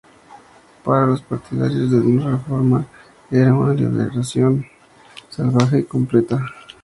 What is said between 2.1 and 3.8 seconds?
no la reforma era "una